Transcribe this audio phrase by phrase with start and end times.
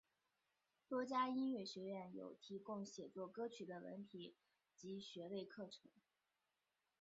[0.89, 4.33] 多家音乐学院有提供写作歌曲的文凭
[4.75, 5.91] 及学位课程。